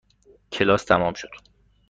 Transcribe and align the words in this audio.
کلاس 0.51 0.85
تمام 0.85 1.13
شد. 1.13 1.29